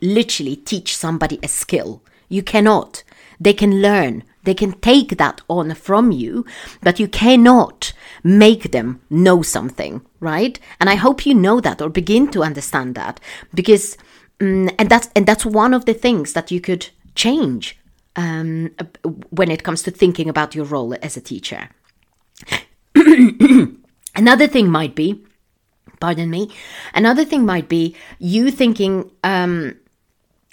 literally 0.00 0.56
teach 0.56 0.96
somebody 0.96 1.38
a 1.42 1.48
skill. 1.48 2.02
You 2.28 2.42
cannot. 2.42 3.02
They 3.40 3.52
can 3.52 3.82
learn. 3.82 4.24
They 4.44 4.54
can 4.54 4.72
take 4.80 5.16
that 5.16 5.40
on 5.48 5.74
from 5.74 6.12
you, 6.12 6.44
but 6.82 7.00
you 7.00 7.08
cannot 7.08 7.92
make 8.22 8.72
them 8.72 9.00
know 9.08 9.40
something, 9.42 10.02
right? 10.20 10.58
And 10.78 10.90
I 10.90 10.96
hope 10.96 11.24
you 11.24 11.34
know 11.34 11.60
that 11.60 11.80
or 11.80 11.88
begin 11.88 12.30
to 12.32 12.42
understand 12.42 12.94
that 12.94 13.20
because 13.54 13.96
Mm, 14.40 14.74
and 14.78 14.88
that's 14.88 15.08
and 15.14 15.26
that's 15.26 15.46
one 15.46 15.74
of 15.74 15.84
the 15.84 15.94
things 15.94 16.32
that 16.32 16.50
you 16.50 16.60
could 16.60 16.88
change 17.14 17.78
um, 18.16 18.70
when 19.30 19.50
it 19.50 19.62
comes 19.62 19.82
to 19.82 19.90
thinking 19.90 20.28
about 20.28 20.54
your 20.54 20.64
role 20.64 20.94
as 21.02 21.16
a 21.16 21.20
teacher. 21.20 21.68
another 24.14 24.46
thing 24.46 24.70
might 24.70 24.94
be, 24.94 25.24
pardon 26.00 26.30
me, 26.30 26.50
another 26.94 27.24
thing 27.24 27.44
might 27.44 27.68
be 27.68 27.96
you 28.18 28.50
thinking 28.50 29.10
um, 29.22 29.76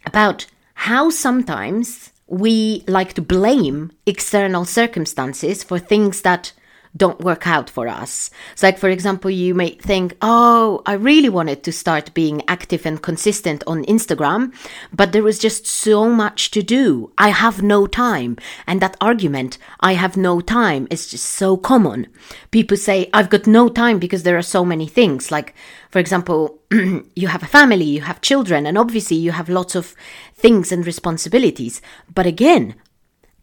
about 0.06 0.46
how 0.74 1.10
sometimes 1.10 2.12
we 2.28 2.84
like 2.88 3.14
to 3.14 3.22
blame 3.22 3.92
external 4.06 4.66
circumstances 4.66 5.64
for 5.64 5.78
things 5.78 6.22
that 6.22 6.54
don't 6.96 7.22
work 7.22 7.48
out 7.48 7.70
for 7.70 7.88
us. 7.88 8.30
So, 8.56 8.68
like, 8.68 8.78
for 8.78 8.90
example, 8.90 9.32
you 9.32 9.54
may 9.54 9.72
think, 9.72 10.18
oh, 10.22 10.82
I 10.86 10.94
really 10.94 11.30
wanted 11.30 11.64
to 11.64 11.72
start 11.72 12.14
being 12.14 12.44
active 12.48 12.86
and 12.86 13.02
consistent 13.02 13.64
on 13.66 13.86
Instagram, 13.86 14.54
but 14.94 15.12
there 15.12 15.24
was 15.24 15.40
just 15.40 15.66
so 15.66 16.10
much 16.10 16.52
to 16.52 16.62
do. 16.62 17.12
I 17.18 17.30
have 17.30 17.64
no 17.64 17.88
time. 17.88 18.38
And 18.68 18.82
that 18.82 18.98
argument, 19.00 19.58
I 19.80 19.94
have 19.94 20.18
no 20.18 20.42
time, 20.42 20.88
is 20.92 21.08
just 21.08 21.26
so 21.26 21.56
common. 21.56 22.08
People 22.52 22.78
say, 22.78 23.10
I've 23.14 23.30
got 23.30 23.48
no 23.48 23.70
time 23.70 24.00
because 24.00 24.24
there 24.24 24.38
are 24.38 24.42
so 24.42 24.66
many 24.66 24.88
things. 24.88 25.32
Like, 25.32 25.56
for 25.90 26.00
example, 26.00 26.60
you 26.72 27.28
have 27.28 27.44
a 27.44 27.48
family, 27.48 27.86
you 27.86 28.02
have 28.02 28.22
children, 28.22 28.66
and 28.66 28.78
obviously 28.78 29.18
you 29.18 29.32
have 29.32 29.50
lots 29.50 29.76
of 29.76 29.96
things 30.36 30.72
and 30.72 30.86
responsibilities. 30.86 31.82
But 32.14 32.26
again, 32.26 32.76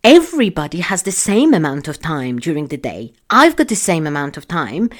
everybody 0.04 0.80
has 0.80 1.02
the 1.02 1.12
same 1.12 1.52
amount 1.54 1.88
of 1.88 2.00
time 2.00 2.38
during 2.38 2.68
the 2.68 2.76
day. 2.76 3.12
I've 3.30 3.56
got 3.56 3.68
the 3.68 3.76
same 3.76 4.06
amount 4.06 4.36
of 4.36 4.46
time. 4.46 4.90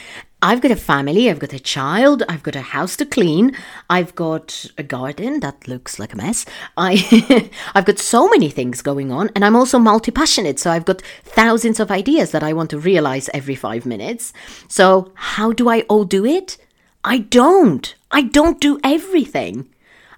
I've 0.40 0.61
got 0.61 0.71
a 0.71 0.76
family, 0.76 1.28
I've 1.28 1.40
got 1.40 1.52
a 1.52 1.59
child, 1.59 2.23
I've 2.28 2.45
got 2.45 2.55
a 2.55 2.61
house 2.61 2.97
to 2.99 3.07
clean, 3.07 3.57
I've 3.90 4.14
got 4.14 4.67
a 4.78 4.85
garden 4.85 5.40
that 5.40 5.67
looks 5.67 5.99
like 5.99 6.14
a 6.14 6.17
mess. 6.17 6.47
I 6.76 7.50
I've 7.75 7.85
got 7.85 7.99
so 7.99 8.28
many 8.28 8.49
things 8.49 8.81
going 8.81 9.11
on 9.11 9.31
and 9.35 9.45
I'm 9.45 9.57
also 9.57 9.81
multi-passionate, 9.81 10.61
so 10.61 10.71
I've 10.71 10.85
got 10.85 11.02
thousands 11.25 11.81
of 11.81 11.90
ideas 11.90 12.31
that 12.31 12.45
I 12.45 12.52
want 12.52 12.71
to 12.71 12.78
realize 12.78 13.28
every 13.35 13.57
5 13.57 13.85
minutes. 13.85 14.33
So, 14.69 15.11
how 15.14 15.52
do 15.52 15.69
I 15.69 15.81
all 15.83 16.05
do 16.05 16.25
it? 16.25 16.57
I 17.02 17.19
don't. 17.19 17.93
I 18.12 18.23
don't 18.23 18.61
do 18.61 18.78
everything. 18.85 19.69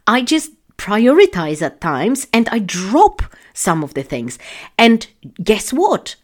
I 0.06 0.20
just 0.20 0.52
prioritize 0.76 1.62
at 1.62 1.80
times 1.80 2.26
and 2.32 2.48
I 2.50 2.58
drop 2.58 3.22
some 3.52 3.82
of 3.82 3.94
the 3.94 4.02
things. 4.02 4.38
And 4.78 5.06
guess 5.42 5.72
what? 5.72 6.16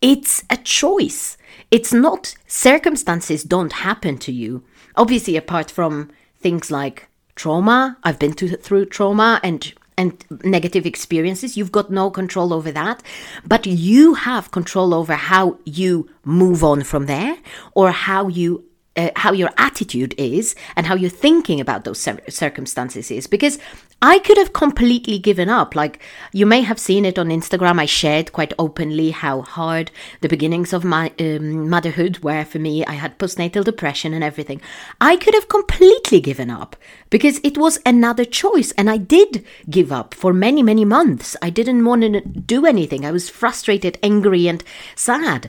It's 0.00 0.44
a 0.50 0.56
choice. 0.56 1.36
It's 1.70 1.92
not 1.92 2.34
circumstances 2.46 3.44
don't 3.44 3.72
happen 3.72 4.18
to 4.18 4.32
you. 4.32 4.64
Obviously, 4.96 5.36
apart 5.36 5.70
from 5.70 6.10
things 6.40 6.70
like 6.70 7.08
trauma, 7.36 7.96
I've 8.02 8.18
been 8.18 8.34
to, 8.34 8.56
through 8.56 8.86
trauma 8.86 9.40
and 9.42 9.72
and 9.98 10.24
negative 10.42 10.86
experiences. 10.86 11.56
You've 11.56 11.72
got 11.72 11.90
no 11.90 12.10
control 12.10 12.52
over 12.52 12.72
that, 12.72 13.02
but 13.46 13.66
you 13.66 14.14
have 14.14 14.50
control 14.50 14.94
over 14.94 15.14
how 15.14 15.58
you 15.64 16.08
move 16.24 16.64
on 16.64 16.82
from 16.82 17.06
there 17.06 17.36
or 17.74 17.90
how 17.90 18.28
you 18.28 18.64
uh, 18.96 19.10
how 19.16 19.32
your 19.32 19.50
attitude 19.56 20.14
is 20.18 20.54
and 20.76 20.86
how 20.86 20.94
you're 20.94 21.10
thinking 21.10 21.60
about 21.60 21.84
those 21.84 22.06
circumstances 22.28 23.10
is 23.10 23.26
because 23.26 23.58
I 24.04 24.18
could 24.18 24.36
have 24.36 24.52
completely 24.52 25.18
given 25.20 25.48
up. 25.48 25.76
Like 25.76 26.02
you 26.32 26.44
may 26.44 26.62
have 26.62 26.78
seen 26.78 27.04
it 27.04 27.18
on 27.18 27.28
Instagram, 27.28 27.78
I 27.78 27.86
shared 27.86 28.32
quite 28.32 28.52
openly 28.58 29.12
how 29.12 29.42
hard 29.42 29.92
the 30.20 30.28
beginnings 30.28 30.72
of 30.72 30.84
my 30.84 31.12
um, 31.20 31.70
motherhood 31.70 32.18
were 32.18 32.44
for 32.44 32.58
me. 32.58 32.84
I 32.84 32.94
had 32.94 33.18
postnatal 33.18 33.64
depression 33.64 34.12
and 34.12 34.24
everything. 34.24 34.60
I 35.00 35.16
could 35.16 35.34
have 35.34 35.48
completely 35.48 36.20
given 36.20 36.50
up 36.50 36.74
because 37.10 37.40
it 37.44 37.56
was 37.56 37.78
another 37.86 38.24
choice, 38.24 38.72
and 38.72 38.90
I 38.90 38.96
did 38.96 39.44
give 39.70 39.92
up 39.92 40.14
for 40.14 40.32
many, 40.32 40.62
many 40.62 40.84
months. 40.84 41.36
I 41.40 41.50
didn't 41.50 41.84
want 41.84 42.02
to 42.02 42.20
do 42.20 42.66
anything. 42.66 43.06
I 43.06 43.12
was 43.12 43.30
frustrated, 43.30 43.98
angry, 44.02 44.48
and 44.48 44.64
sad. 44.96 45.48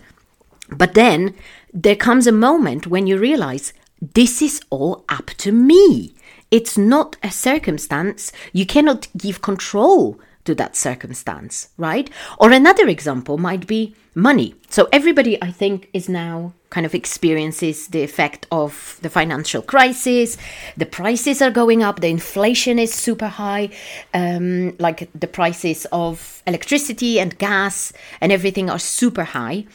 But 0.77 0.93
then 0.93 1.33
there 1.73 1.95
comes 1.95 2.27
a 2.27 2.31
moment 2.31 2.87
when 2.87 3.07
you 3.07 3.17
realize 3.17 3.73
this 4.13 4.41
is 4.41 4.61
all 4.69 5.05
up 5.09 5.27
to 5.37 5.51
me. 5.51 6.13
It's 6.51 6.77
not 6.77 7.15
a 7.23 7.31
circumstance. 7.31 8.31
You 8.51 8.65
cannot 8.65 9.07
give 9.17 9.41
control 9.41 10.19
to 10.45 10.55
that 10.55 10.75
circumstance, 10.75 11.69
right? 11.77 12.09
Or 12.37 12.51
another 12.51 12.87
example 12.87 13.37
might 13.37 13.67
be 13.67 13.95
money. 14.15 14.55
So 14.69 14.87
everybody, 14.91 15.41
I 15.41 15.51
think, 15.51 15.89
is 15.93 16.09
now 16.09 16.53
kind 16.69 16.85
of 16.85 16.95
experiences 16.95 17.87
the 17.87 18.01
effect 18.01 18.47
of 18.51 18.97
the 19.01 19.09
financial 19.09 19.61
crisis. 19.61 20.37
The 20.75 20.85
prices 20.85 21.41
are 21.41 21.51
going 21.51 21.83
up. 21.83 21.99
The 21.99 22.07
inflation 22.07 22.79
is 22.79 22.93
super 22.93 23.27
high. 23.27 23.69
Um, 24.13 24.75
like 24.79 25.09
the 25.13 25.27
prices 25.27 25.85
of 25.91 26.41
electricity 26.47 27.19
and 27.19 27.37
gas 27.37 27.93
and 28.21 28.31
everything 28.31 28.69
are 28.69 28.79
super 28.79 29.23
high. 29.23 29.65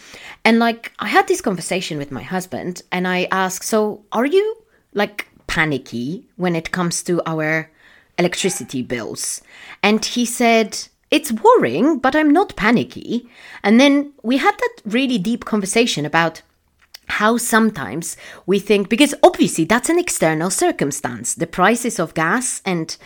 And 0.44 0.58
like 0.58 0.92
I 0.98 1.08
had 1.08 1.28
this 1.28 1.40
conversation 1.40 1.98
with 1.98 2.10
my 2.10 2.22
husband, 2.22 2.82
and 2.90 3.06
I 3.06 3.28
asked, 3.30 3.64
"So 3.64 4.02
are 4.12 4.26
you 4.26 4.56
like 4.94 5.26
panicky 5.46 6.25
when 6.37 6.54
it 6.54 6.70
comes 6.70 7.02
to 7.04 7.20
our 7.26 7.70
electricity 8.18 8.82
bills?" 8.82 9.40
And 9.82 10.04
he 10.04 10.25
said, 10.26 10.88
It's 11.10 11.32
worrying, 11.32 11.98
but 11.98 12.14
I'm 12.14 12.30
not 12.30 12.56
panicky. 12.56 13.28
And 13.62 13.80
then 13.80 14.12
we 14.22 14.37
had 14.37 14.54
that 14.58 14.82
really 14.84 15.16
deep 15.16 15.46
conversation 15.46 16.04
about 16.04 16.42
how 17.08 17.37
sometimes 17.37 18.16
we 18.46 18.58
think 18.58 18.88
because 18.88 19.14
obviously 19.22 19.64
that's 19.64 19.88
an 19.88 19.98
external 19.98 20.50
circumstance. 20.50 21.34
The 21.34 21.46
prices 21.46 21.98
of 21.98 22.14
gas 22.14 22.60
and 22.64 22.96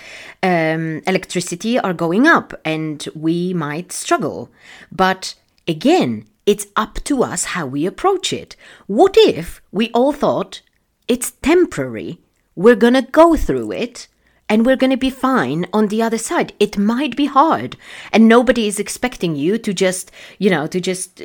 um, 0.43 1.03
electricity 1.07 1.79
are 1.79 1.95
going 1.95 2.27
up 2.27 2.53
and 2.65 3.07
we 3.15 3.55
might 3.55 3.93
struggle. 3.93 4.51
But 4.91 5.35
again 5.69 6.27
it's 6.45 6.67
up 6.75 6.99
to 7.05 7.23
us 7.23 7.45
how 7.45 7.67
we 7.67 7.87
approach 7.87 8.33
it. 8.33 8.57
What 8.89 9.15
if 9.17 9.63
we 9.71 9.91
all 9.91 10.13
thought 10.13 10.61
it's 11.07 11.33
temporary? 11.43 12.19
We're 12.57 12.77
gonna 12.77 13.03
go 13.03 13.37
through 13.37 13.71
it 13.73 14.09
and 14.53 14.67
we're 14.67 14.77
going 14.77 14.91
to 14.91 14.99
be 14.99 15.09
fine 15.09 15.65
on 15.73 15.89
the 15.89 16.03
other 16.03 16.19
side. 16.19 16.53
It 16.61 16.77
might 16.77 17.17
be 17.17 17.25
hard, 17.25 17.75
and 18.13 18.29
nobody 18.29 18.67
is 18.67 18.79
expecting 18.79 19.35
you 19.35 19.57
to 19.57 19.73
just, 19.73 20.13
you 20.39 20.51
know, 20.51 20.67
to 20.67 20.79
just, 20.79 21.23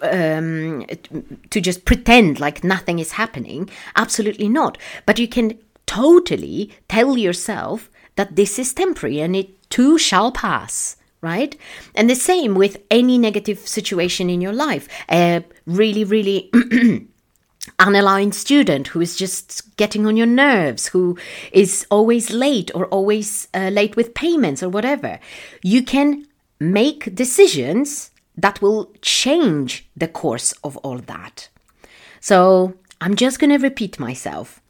um, 0.00 0.86
to 1.50 1.60
just 1.60 1.84
pretend 1.84 2.38
like 2.38 2.62
nothing 2.62 3.00
is 3.00 3.12
happening. 3.12 3.68
Absolutely 3.96 4.48
not. 4.48 4.78
But 5.06 5.18
you 5.18 5.26
can 5.26 5.58
totally 5.86 6.72
tell 6.88 7.18
yourself 7.18 7.90
that 8.14 8.36
this 8.36 8.60
is 8.60 8.72
temporary 8.72 9.18
and 9.20 9.34
it 9.34 9.68
too 9.68 9.98
shall 9.98 10.30
pass 10.30 10.96
right? 11.22 11.56
And 11.96 12.08
the 12.08 12.14
same 12.14 12.54
with 12.54 12.76
any 12.88 13.18
negative 13.18 13.58
situation 13.66 14.30
in 14.30 14.40
your 14.40 14.52
life. 14.52 14.86
A 15.10 15.42
really, 15.66 16.04
really 16.04 16.50
unaligned 17.78 18.34
student 18.34 18.88
who 18.88 19.00
is 19.00 19.16
just 19.16 19.76
getting 19.76 20.06
on 20.06 20.16
your 20.16 20.26
nerves, 20.26 20.88
who 20.88 21.18
is 21.52 21.86
always 21.90 22.30
late 22.30 22.70
or 22.74 22.86
always 22.86 23.48
uh, 23.54 23.68
late 23.68 23.96
with 23.96 24.14
payments 24.14 24.62
or 24.62 24.68
whatever. 24.68 25.18
You 25.62 25.82
can 25.82 26.26
make 26.60 27.14
decisions 27.14 28.10
that 28.36 28.60
will 28.60 28.92
change 29.02 29.88
the 29.96 30.08
course 30.08 30.52
of 30.62 30.76
all 30.78 30.98
that. 30.98 31.48
So 32.20 32.74
I'm 33.00 33.16
just 33.16 33.38
going 33.38 33.50
to 33.50 33.58
repeat 33.58 33.98
myself. 33.98 34.60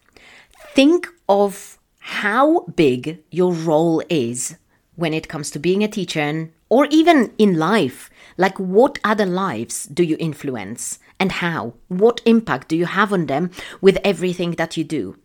Think 0.75 1.09
of 1.29 1.79
how 1.99 2.61
big 2.77 3.23
your 3.31 3.53
role 3.53 4.03
is 4.09 4.57
when 4.95 5.13
it 5.13 5.29
comes 5.29 5.51
to 5.51 5.59
being 5.59 5.83
a 5.83 5.89
teacher 5.89 6.21
and, 6.21 6.53
or 6.69 6.87
even 6.87 7.33
in 7.39 7.59
life. 7.59 8.11
Like, 8.37 8.59
what 8.59 8.99
other 9.05 9.27
lives 9.27 9.85
do 9.87 10.03
you 10.03 10.17
influence 10.21 10.99
and 11.19 11.33
how? 11.33 11.75
What 11.89 12.21
impact 12.25 12.69
do 12.69 12.77
you 12.77 12.87
have 12.87 13.13
on 13.13 13.27
them 13.27 13.51
with 13.81 13.99
everything 14.05 14.53
that 14.53 14.77
you 14.77 14.85
do? 14.85 15.17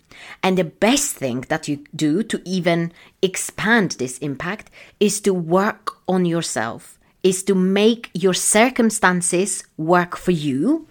And 0.44 0.58
the 0.58 0.64
best 0.64 1.16
thing 1.16 1.42
that 1.50 1.68
you 1.68 1.84
do 1.96 2.24
to 2.24 2.42
even 2.46 2.92
expand 3.22 3.92
this 3.92 4.18
impact 4.20 4.70
is 5.00 5.22
to 5.22 5.34
work 5.34 5.98
on 6.08 6.26
yourself 6.26 7.00
is 7.24 7.44
to 7.44 7.54
make 7.54 8.10
your 8.14 8.34
circumstances 8.34 9.64
work 9.78 10.18
for 10.18 10.32
you 10.32 10.88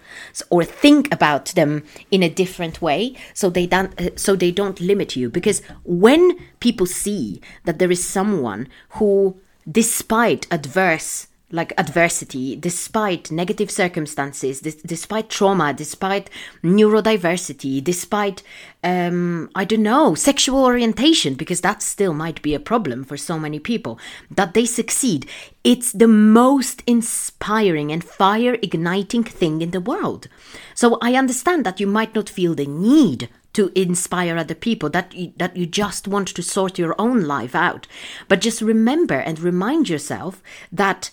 or 0.48 0.64
think 0.64 1.12
about 1.12 1.46
them 1.46 1.82
in 2.10 2.22
a 2.22 2.28
different 2.28 2.80
way 2.80 3.16
so 3.34 3.50
they 3.50 3.66
don't 3.66 4.00
uh, 4.00 4.10
so 4.16 4.36
they 4.36 4.52
don't 4.52 4.80
limit 4.80 5.16
you 5.16 5.28
because 5.28 5.60
when 5.82 6.38
people 6.60 6.86
see 6.86 7.40
that 7.64 7.80
there 7.80 7.90
is 7.90 8.04
someone 8.04 8.68
who 8.90 9.36
despite 9.70 10.46
adverse 10.52 11.26
like 11.52 11.72
adversity, 11.78 12.54
despite 12.54 13.30
negative 13.30 13.70
circumstances, 13.70 14.60
despite 14.60 15.28
trauma, 15.28 15.72
despite 15.72 16.30
neurodiversity, 16.62 17.82
despite, 17.82 18.42
um, 18.84 19.50
I 19.54 19.64
don't 19.64 19.82
know, 19.82 20.14
sexual 20.14 20.64
orientation, 20.64 21.34
because 21.34 21.60
that 21.62 21.82
still 21.82 22.14
might 22.14 22.40
be 22.42 22.54
a 22.54 22.60
problem 22.60 23.04
for 23.04 23.16
so 23.16 23.38
many 23.38 23.58
people, 23.58 23.98
that 24.30 24.54
they 24.54 24.64
succeed. 24.64 25.26
It's 25.64 25.92
the 25.92 26.08
most 26.08 26.82
inspiring 26.86 27.90
and 27.90 28.04
fire 28.04 28.56
igniting 28.62 29.24
thing 29.24 29.60
in 29.60 29.72
the 29.72 29.80
world. 29.80 30.28
So 30.74 30.98
I 31.02 31.14
understand 31.14 31.66
that 31.66 31.80
you 31.80 31.86
might 31.86 32.14
not 32.14 32.28
feel 32.28 32.54
the 32.54 32.66
need 32.66 33.28
to 33.52 33.72
inspire 33.74 34.36
other 34.36 34.54
people 34.54 34.88
that 34.90 35.12
you, 35.12 35.32
that 35.36 35.56
you 35.56 35.66
just 35.66 36.06
want 36.06 36.28
to 36.28 36.42
sort 36.42 36.78
your 36.78 36.94
own 37.00 37.22
life 37.22 37.54
out 37.54 37.88
but 38.28 38.40
just 38.40 38.62
remember 38.62 39.16
and 39.16 39.40
remind 39.40 39.88
yourself 39.88 40.40
that 40.70 41.10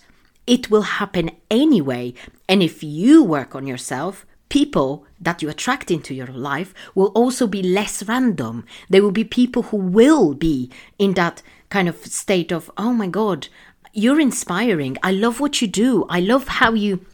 it 0.48 0.70
will 0.70 0.82
happen 0.82 1.30
anyway. 1.50 2.14
And 2.48 2.62
if 2.62 2.82
you 2.82 3.22
work 3.22 3.54
on 3.54 3.66
yourself, 3.66 4.24
people 4.48 5.04
that 5.20 5.42
you 5.42 5.48
attract 5.50 5.90
into 5.90 6.14
your 6.14 6.26
life 6.26 6.72
will 6.94 7.08
also 7.08 7.46
be 7.46 7.62
less 7.62 8.02
random. 8.04 8.64
There 8.88 9.02
will 9.02 9.12
be 9.12 9.24
people 9.24 9.64
who 9.64 9.76
will 9.76 10.32
be 10.32 10.70
in 10.98 11.12
that 11.14 11.42
kind 11.68 11.86
of 11.86 11.98
state 12.06 12.50
of, 12.50 12.70
oh 12.78 12.94
my 12.94 13.08
God, 13.08 13.48
you're 13.92 14.20
inspiring. 14.20 14.96
I 15.02 15.12
love 15.12 15.38
what 15.38 15.60
you 15.60 15.68
do. 15.68 16.06
I 16.08 16.20
love 16.20 16.48
how 16.48 16.72
you 16.72 17.04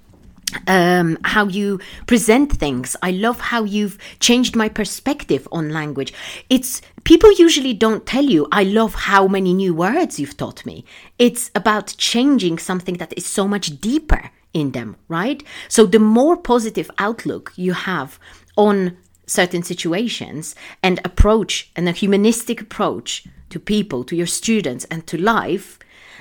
um, 0.66 1.18
how 1.24 1.46
you 1.46 1.80
present 2.06 2.52
things. 2.52 2.96
I 3.02 3.10
love 3.10 3.40
how 3.40 3.64
you've 3.64 3.98
changed 4.20 4.56
my 4.56 4.68
perspective 4.68 5.46
on 5.52 5.70
language. 5.70 6.12
It's 6.50 6.80
people 7.04 7.32
usually 7.32 7.74
don't 7.74 8.06
tell 8.06 8.24
you, 8.24 8.46
I 8.52 8.64
love 8.64 8.94
how 8.94 9.26
many 9.28 9.54
new 9.54 9.74
words 9.74 10.18
you've 10.18 10.36
taught 10.36 10.64
me. 10.66 10.84
It's 11.18 11.50
about 11.54 11.94
changing 11.98 12.58
something 12.58 12.96
that 12.98 13.14
is 13.16 13.26
so 13.26 13.46
much 13.48 13.80
deeper 13.80 14.30
in 14.52 14.70
them, 14.70 14.96
right? 15.08 15.42
So 15.68 15.84
the 15.84 15.98
more 15.98 16.36
positive 16.36 16.90
outlook 16.98 17.52
you 17.56 17.72
have 17.72 18.18
on 18.56 18.96
certain 19.26 19.62
situations 19.62 20.54
and 20.82 21.00
approach 21.04 21.70
and 21.76 21.88
a 21.88 21.92
humanistic 21.92 22.60
approach 22.60 23.26
to 23.50 23.58
people, 23.58 24.04
to 24.04 24.16
your 24.16 24.26
students, 24.26 24.84
and 24.86 25.06
to 25.06 25.16
life, 25.20 25.78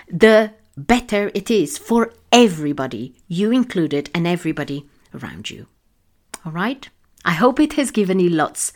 the 0.07 0.51
better 0.75 1.31
it 1.33 1.51
is 1.51 1.77
for 1.77 2.11
everybody, 2.33 3.13
you 3.27 3.51
included, 3.51 4.09
and 4.13 4.25
everybody 4.25 4.89
around 5.13 5.51
you. 5.51 5.67
All 6.43 6.51
right? 6.51 6.89
I 7.23 7.33
hope 7.33 7.59
it 7.59 7.73
has 7.73 7.91
given 7.91 8.19
you 8.19 8.29
lots 8.29 8.73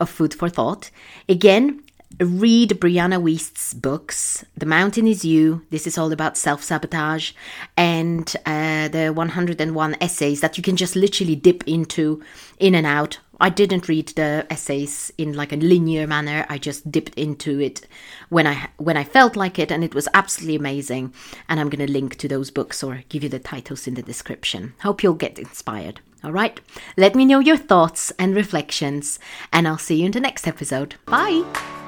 of 0.00 0.10
food 0.10 0.34
for 0.34 0.48
thought. 0.48 0.90
Again, 1.28 1.82
read 2.20 2.70
Brianna 2.70 3.20
Wiest's 3.20 3.74
books. 3.74 4.44
The 4.56 4.66
Mountain 4.66 5.06
is 5.06 5.24
You. 5.24 5.66
This 5.70 5.86
is 5.86 5.98
all 5.98 6.12
about 6.12 6.36
self 6.36 6.62
sabotage 6.62 7.32
and 7.76 8.34
uh, 8.46 8.88
the 8.88 9.10
101 9.10 9.96
essays 10.00 10.40
that 10.40 10.56
you 10.56 10.62
can 10.62 10.76
just 10.76 10.96
literally 10.96 11.36
dip 11.36 11.66
into 11.66 12.22
in 12.58 12.74
and 12.74 12.86
out. 12.86 13.18
I 13.38 13.50
didn't 13.50 13.88
read 13.88 14.08
the 14.08 14.46
essays 14.48 15.12
in 15.18 15.34
like 15.34 15.52
a 15.52 15.56
linear 15.56 16.06
manner. 16.06 16.46
I 16.48 16.56
just 16.56 16.90
dipped 16.90 17.14
into 17.18 17.60
it 17.60 17.86
when 18.30 18.46
I 18.46 18.68
when 18.78 18.96
I 18.96 19.04
felt 19.04 19.36
like 19.36 19.58
it, 19.58 19.70
and 19.70 19.84
it 19.84 19.94
was 19.94 20.08
absolutely 20.14 20.56
amazing. 20.56 21.12
And 21.48 21.60
I'm 21.60 21.68
going 21.68 21.86
to 21.86 21.92
link 21.92 22.16
to 22.16 22.28
those 22.28 22.50
books 22.50 22.82
or 22.82 23.02
give 23.10 23.22
you 23.22 23.28
the 23.28 23.38
titles 23.38 23.86
in 23.86 23.94
the 23.94 24.02
description. 24.02 24.74
Hope 24.80 25.02
you'll 25.02 25.14
get 25.14 25.38
inspired. 25.38 26.00
All 26.24 26.32
right, 26.32 26.58
let 26.96 27.14
me 27.14 27.26
know 27.26 27.40
your 27.40 27.58
thoughts 27.58 28.10
and 28.18 28.34
reflections, 28.34 29.18
and 29.52 29.68
I'll 29.68 29.78
see 29.78 30.00
you 30.00 30.06
in 30.06 30.12
the 30.12 30.20
next 30.20 30.48
episode. 30.48 30.94
Bye. 31.04 31.85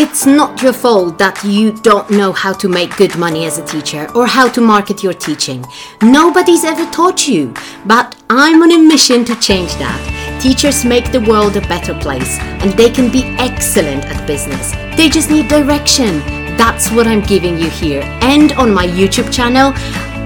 It's 0.00 0.26
not 0.26 0.62
your 0.62 0.72
fault 0.72 1.18
that 1.18 1.42
you 1.42 1.72
don't 1.72 2.08
know 2.08 2.30
how 2.30 2.52
to 2.52 2.68
make 2.68 2.96
good 2.96 3.18
money 3.18 3.46
as 3.46 3.58
a 3.58 3.66
teacher 3.66 4.08
or 4.14 4.28
how 4.28 4.48
to 4.48 4.60
market 4.60 5.02
your 5.02 5.12
teaching. 5.12 5.66
Nobody's 6.00 6.62
ever 6.62 6.88
taught 6.92 7.26
you, 7.26 7.52
but 7.84 8.14
I'm 8.30 8.62
on 8.62 8.70
a 8.70 8.78
mission 8.78 9.24
to 9.24 9.34
change 9.40 9.74
that. 9.78 10.40
Teachers 10.40 10.84
make 10.84 11.10
the 11.10 11.22
world 11.22 11.56
a 11.56 11.62
better 11.62 11.94
place 11.94 12.38
and 12.62 12.70
they 12.74 12.90
can 12.90 13.10
be 13.10 13.24
excellent 13.40 14.04
at 14.04 14.24
business. 14.24 14.70
They 14.96 15.08
just 15.08 15.30
need 15.30 15.48
direction. 15.48 16.20
That's 16.56 16.92
what 16.92 17.08
I'm 17.08 17.22
giving 17.22 17.58
you 17.58 17.68
here 17.68 18.02
and 18.22 18.52
on 18.52 18.72
my 18.72 18.86
YouTube 18.86 19.32
channel 19.32 19.74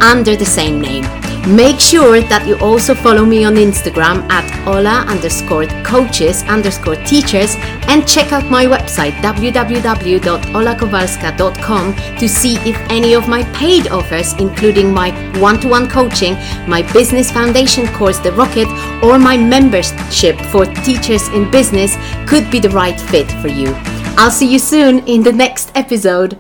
under 0.02 0.37
the 0.37 0.44
same 0.44 0.82
name. 0.82 1.21
Make 1.46 1.81
sure 1.81 2.20
that 2.20 2.46
you 2.46 2.57
also 2.61 2.94
follow 2.94 3.24
me 3.24 3.44
on 3.44 3.57
Instagram 3.57 4.22
at 4.31 4.46
Ola 4.64 5.05
underscore 5.09 5.66
coaches 5.83 6.44
underscore 6.44 6.94
teachers 7.05 7.57
and 7.88 8.07
check 8.07 8.33
out 8.33 8.48
my 8.48 8.64
website 8.64 9.14
www.olakowalska.com 9.14 11.94
to 12.16 12.28
see 12.28 12.55
if 12.59 12.76
any 12.90 13.14
of 13.14 13.26
my 13.28 13.42
paid 13.55 13.88
offers, 13.88 14.35
including 14.35 14.94
my 14.94 15.11
one 15.40 15.59
to 15.61 15.66
one 15.66 15.88
coaching, 15.88 16.35
my 16.68 16.83
business 16.92 17.33
foundation 17.33 17.88
course, 17.88 18.18
The 18.18 18.31
Rocket, 18.33 18.68
or 19.02 19.18
my 19.18 19.37
membership 19.37 20.38
for 20.52 20.64
teachers 20.85 21.26
in 21.31 21.50
business, 21.50 21.96
could 22.24 22.48
be 22.52 22.61
the 22.61 22.70
right 22.70 23.00
fit 23.00 23.28
for 23.42 23.48
you. 23.48 23.74
I'll 24.16 24.31
see 24.31 24.46
you 24.46 24.61
soon 24.61 25.00
in 25.09 25.24
the 25.24 25.33
next 25.33 25.72
episode. 25.74 26.38